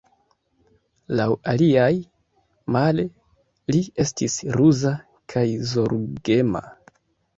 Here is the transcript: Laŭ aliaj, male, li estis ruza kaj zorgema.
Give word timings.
Laŭ 1.19 1.27
aliaj, 1.53 1.91
male, 2.77 3.05
li 3.75 3.83
estis 4.05 4.39
ruza 4.57 4.95
kaj 5.35 5.45
zorgema. 5.75 6.65